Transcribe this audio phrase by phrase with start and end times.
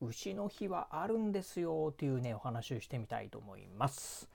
[0.00, 4.28] 牛の日はあるんですよというねお話をしてみたいと思います。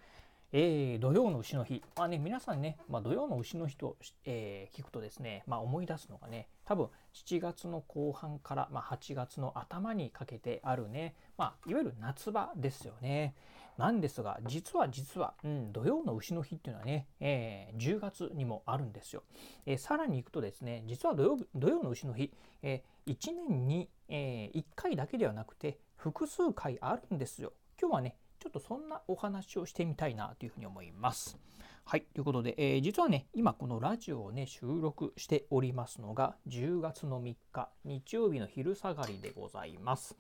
[0.55, 13.33] えー、土曜の牛の日、まあね、皆さんね、まあ、土曜の牛の日と、えー聞くとですね、まあ、思い出すのがね多分7月の後半から、まあ、8月の頭にかけてあるね、まあ、いわゆる夏場ですよね。
[13.77, 19.23] なんですが実は実は、うん、土曜の牛の日っていうのはね、えー10月にもあるんですよ。
[19.65, 23.15] えーさらにいくとですね実は土曜土曜の牛の日、え1
[23.49, 27.53] 年に、え1回だけではなくて複数回あるんですよ。
[27.81, 31.37] 今日はねちょっとそんなお話をしてみたいなというふうに思います。
[31.85, 40.17] はいということで、えー実はね今このラジオをね収録しておりますのが10月の3日日曜日の昼下がりでございます。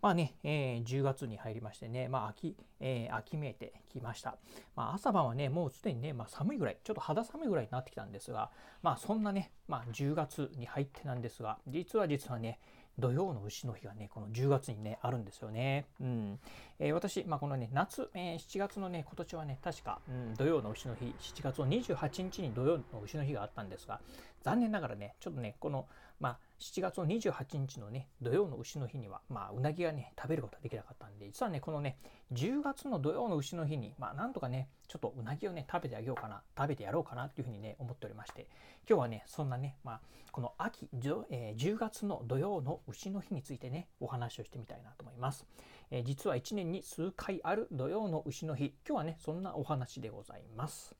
[0.00, 4.36] まあね、えー10月に入りましてね、まあ秋、えー秋めいてきました。
[4.76, 12.60] まあ朝晩はね、もうすでにね、まあ寒いぐらい、ちょっと肌寒いぐらいになってきたんですが、まあそんなね、まあ10月に入ってなんですが、実は実はね、
[12.98, 15.86] 土曜の牛の日がね、この10月にね、あるんですよね。
[16.00, 16.38] うん。
[16.78, 24.00] えー私、まあこのね、夏、えー7月のね、今年はね、確か、うん、土曜の牛の日、7月の28日に土曜の牛の日があったんですが、
[24.42, 25.86] 残念ながらね、ちょっとね、この、
[26.20, 31.98] まあ、7月の28日のね、土曜の牛の日には、まあ、うなぎがね、食べることができなかったんで、実はね、このね、
[32.32, 38.46] 10月の土曜の牛の日に、まあ、なんとかね、ちょっとうなぎをね、食べてあげようかな、食べてやろうかなっていうふうにね、思っておりまして、
[38.88, 40.88] 今日はね、そんなね、まあ、この秋、
[41.30, 45.46] えー10月の土曜の牛の日についてね、お話をしてみたいなと思います。
[45.90, 50.96] えー実は1年に数回ある土曜の牛の日、今日はね、そんなお話でございます。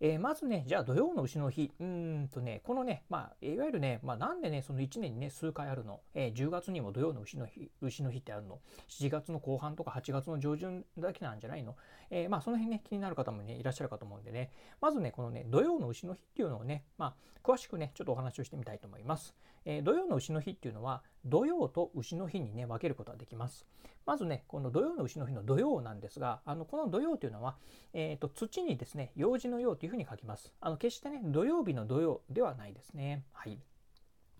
[0.00, 11.76] えーまずね、じゃあ土曜の牛の日、うんとね、このね、まあ、いわゆるね、まあ、なんでね、その1年にね、数回あるの、えー10月にも土曜の牛の日、牛の日ってあるの、7月の後半とか8月の上旬だけなんじゃないの、
[12.10, 19.34] えーまあ、その辺ね、気になる方もね、いらっしゃるかと思うんでね、まずね、このね、土曜の牛の日っていうのをね、まあ、詳しくね、ちょっとお話をしてみたいと思います。
[19.64, 23.66] えー土曜の牛の日っていうのは、土曜と牛の日にね、分けることができます。
[24.06, 27.56] まずね、この土曜の牛の日の土曜なんですが、あのこの土曜というのは、
[27.92, 30.52] えー、と土にですね、用事のようというふうに書きます。
[30.60, 33.24] あの決してね、土曜日の土曜ではないですね。
[33.32, 33.58] はい。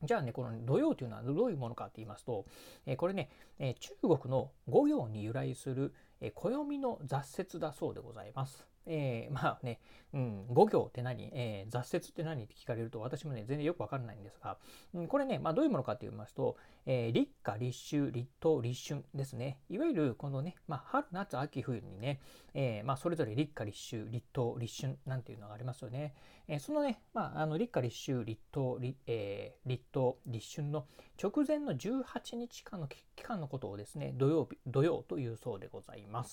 [0.02, 2.44] じゃあね、この土曜というのはどういうものかと言いますと、
[2.84, 8.66] えーこれね、えー中国の五行に由来する、えー暦の雑説だそうでございます。
[8.86, 9.80] えー まあね、
[10.14, 14.58] うん、五行って何、えー雑説って何って聞かれると私もね全然よくわからないんですが、
[14.94, 16.56] うん、これね、まあ、どういうものかと言いますと、
[16.86, 22.20] えー立夏立秋立冬立春ですねいわゆるこのね、まあ、春夏秋冬にね、
[22.54, 26.14] えまあ、それぞれ立夏立秋立冬立春なんていうのがありますよね。
[26.48, 30.86] えそのね、まあ、あの立夏立秋立冬立,、え立冬立春の
[31.22, 36.05] 直前の18日間の期間のことをですね土曜日土曜というそうでございます。
[36.10, 36.24] ま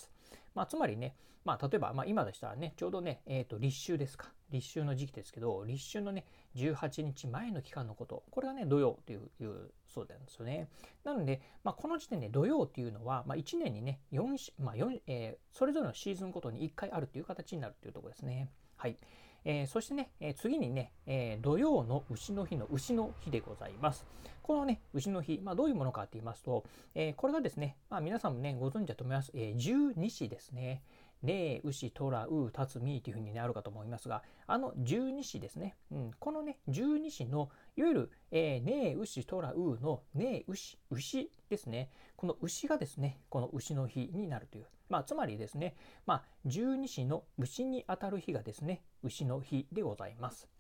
[0.64, 6.26] あ、つまりね、まあ、例えば、まあ、今でしたらねちょうどね、えー、と立秋ですか立秋の時期ですけど立秋のね
[6.56, 10.70] 18日前の期間のことこれがね土曜といういうそうなんですよね。
[11.04, 18.50] なので、まあ、この時点で土曜っていうのは、まあ、1年にね 4, まあ4えーそれぞれのシーズンごとに1回あるという形になるというところですね。
[18.76, 18.98] はい
[19.46, 24.06] えーそしてね、え次にね、え土曜の牛の日の牛の日でございます。
[24.42, 26.66] このね、牛の日、まあ、どういうものかと言いますと、
[26.96, 30.84] えこれがですね、まあ、皆さんもね、ご存知だと思います、え十二支ですね。
[31.24, 35.76] 霊、牛、虎、う、たつ、みというふうに、ね、あるかと思いますが、あの十二支ですね。
[35.92, 41.90] うん、このね、十二支の、いわゆる、えー、霊、牛、虎、うの、霊、牛、牛ですね。
[42.18, 44.66] この牛がですね、この牛の日になるという。
[44.94, 50.53] まあ、つまりですね、まあ、十二支の牛にあたる日がですね、牛の日でございます。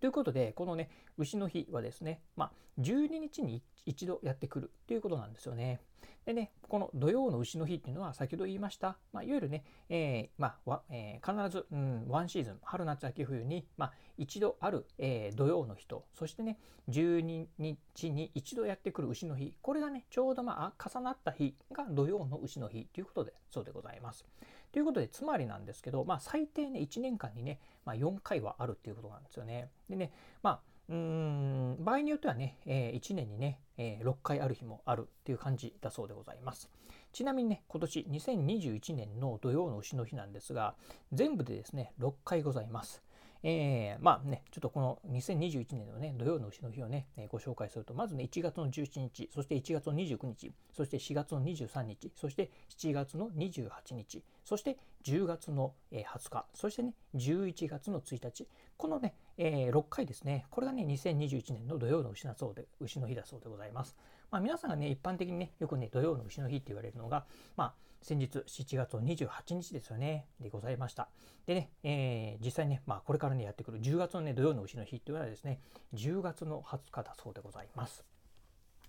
[0.00, 0.88] ということで、このね、
[1.18, 5.80] 牛の日はですね、まあ、12日に一度やってくるということなんですよね。
[6.24, 16.58] でね、この土曜の牛の日っていうのは先ほど言いました、まあ、いわゆるね、えーまあえー必ず、うん、ワンシーズン、春夏秋冬に、まあ、一度ある、えー土曜の日と、そしてね、
[16.88, 24.24] 12日に一度やってくる牛の日、これがね、ちょうど、まあ、重なった日が土曜の牛の日ということで、そうでございます。
[24.72, 29.70] ということで、つまりなんですけど、まあ、最低ね、1年間にね、まあ、4回はあるっていうことなんですよね。
[29.88, 30.12] でね、
[30.42, 36.68] まあ、うーん場合によってはね、え1年にね、え6回ある日もあるっていう感じだそうでございます。
[37.12, 40.74] ちなみにね、今年2021年の土曜の牛の日なんですが、
[41.12, 43.02] 全部でですね、6回ございます。
[43.42, 58.46] えー、まあね、ちょっとこの2021年のね、土曜の牛の日をね、えー、ご紹介すると、まずね、1月の17日、そして1月の29日、そして4月の23日、そして7月の28日、そして10月の20日、そしてね、11月の1日、
[58.76, 63.96] このね、えー、6回ですね、これがね、2021年の土曜の牛のそうで牛の日だそうでございます。
[64.30, 67.24] まあ、皆さんがね、一般的にね、よくね、土曜の牛の日って言われるのが、
[67.56, 71.08] まあ、先日7月28日ですよね、でございました。
[71.46, 75.60] でね、えー、実際ね、まあ、これからね、やってくる10月のね、土曜の牛の日っていうのはですね、
[75.94, 78.04] 10月の20日だそうでございます。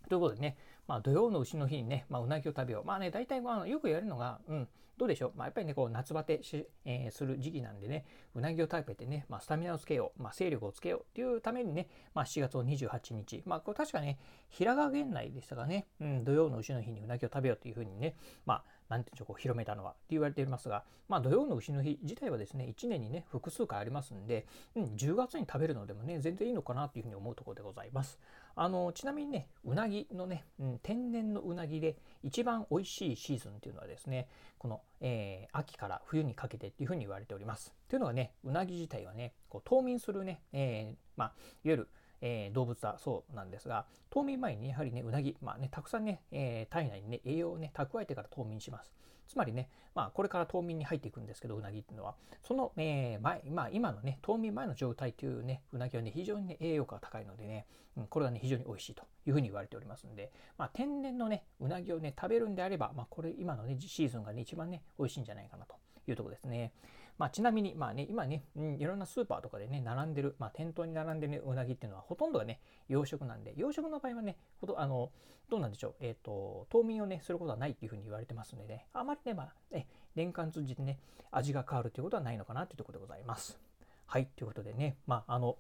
[0.10, 0.58] ということでね、
[0.92, 2.86] まあ、土曜の牛の日にね、まあ、うなぎを食べよう。
[2.86, 4.68] まあね、大体、あの、よくやるのが、うん、
[4.98, 5.32] どうでしょう。
[5.38, 8.04] まあ、やっぱりね、こう、夏バテし、えー、する時期なんでね、
[8.36, 24.46] うなぎを食べてね、まあ、スタミナをつけよう、まあ、勢力をつけようっていうためにね、まあ、7月の28日、まあ、これ確かね、平賀源内でしたかね、うん、土曜の牛の日にうなぎを食べようというふうにね、まあ、なんていうんでしょう、こう広めたのはって言われていますが、まあ、土曜の牛の日自体はですね、1年にね、複数回ありますんで、
[24.76, 28.20] うん、10月に食べるのでもね、全然いいのかなというふうに思うところでございます。
[28.54, 34.28] あの、ちなみにね、うなぎのね、うん、天然のうなぎで一番美味しいシーズンっていうのはですね、
[34.58, 37.74] この、えー、秋から冬にかけてっていうふうに言われております。
[37.88, 41.34] というのがね、うなぎ自体はね、こう冬眠するね、えー、まあ、
[41.64, 41.90] いわゆる
[42.22, 48.92] えー、動物だそうなんですが冬眠前にやはりねうなぎ、まあね、たくさんね、えー、体内にね栄養をね蓄えてから冬眠します
[49.28, 57.66] つまりね、まあ、これから冬眠に入っていくんですけどうなぎっていうのはその、えー、前、まあ、今のね冬眠前の状態というねうなぎはね非常に、ね、栄養価が高いのでね、
[57.98, 65.76] うん、これはね非常に美味しいというふうに言われておりますんで、まあ、天然のねうなぎをね食べるんであれば、まあ、これ今のねシーズンがね一番ね美味しいんじゃないかなと
[66.08, 66.74] いうところですね。
[67.22, 72.60] まあ、ちなみに、まあね、今ね、うん、いろんなスーパーとかでね、並んでる、まあ、店頭に並んでる、ね、うなぎっていうのは、ほとんどがね、
[72.90, 75.12] 養殖なんで、養殖の場合はね、ほどあの
[75.48, 79.86] どうなんでしょう、えっ、ー、と、冬眠をね、することはないっていうふうに言われてますのでね、あまりね、まあ、ね、
[80.16, 80.98] 年間通じてね、
[81.30, 83.60] 味が変わるということはないのかなっていうところでございます。
[84.08, 85.58] はい、ということでね、まあ、あの、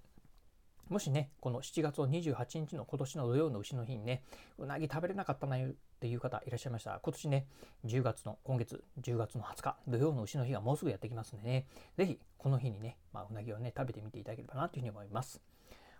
[0.91, 4.23] もしね、この7月の28日の今年の土曜の牛の日にね、
[4.57, 5.69] うなぎ食べれなかったなっ
[6.01, 7.47] ていう方いらっしゃいましたら、今年ね、
[7.85, 11.65] 10月の、今月10月の20日、土曜の牛の日がもうすぐやってきますんでね、
[11.95, 15.41] ぜひこの日にね、まあ、うなぎをね、食べてみていただければなというふうに思います。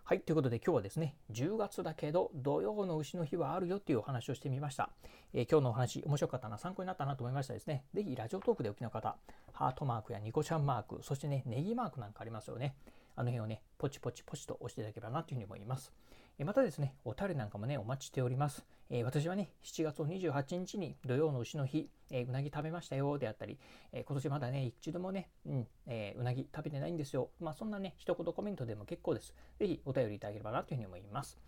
[0.04, 4.90] はい、ということで今日はですね、10月だけど土曜の牛の日はあるよっていうお話をしてみました。
[5.32, 7.84] えー、今日のお話面白かったな、参考になったなと思いましたですね。
[7.94, 9.16] ぜひラジオトークでお聞きの方、
[9.52, 12.74] ハートマークやニコちゃんマーク、そしてね、ネギマークなんかありますよね。
[13.14, 15.92] あの辺をね、ポチポチポチと押していただければなというふうに思います。
[16.38, 18.64] またですね、おたれなんかもね、お待ちしております。
[18.90, 23.58] え私はね、7月28日に土曜の牛の日、えうなぎ食べましたよであったり、
[23.92, 27.30] え今年まだね、一度もね、うんえ、うなぎ食べてないんですよ。
[27.40, 29.34] まあ、そんなね、一言コメントでも結構です。
[29.58, 31.38] ぜひお便りいただければなというふうに思います。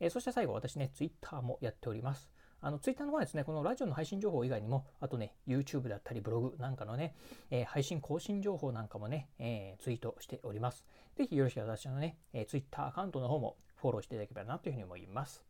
[0.00, 2.30] えそして最後、私ね、Twitter もやっております。
[2.64, 7.16] あの、ツイッターの方はですね、このラジオの配信情報以外にも、あとね、YouTube だったりブログなんかのね、
[7.50, 10.86] えー、配信更新情報なんかもね、えー、ツイートしております。
[11.16, 15.44] ぜひよろしければ私のね、えー、ツイッターアカウントの方もフォローしていただければなというふうに思います。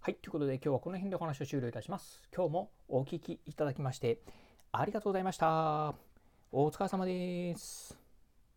[0.00, 2.22] はい、ということで今日はこの辺でお話を終了いたします。
[2.34, 4.18] 今日もお聴きいただきまして
[4.72, 5.94] ありがとうございました。
[6.52, 7.99] お疲れ様です。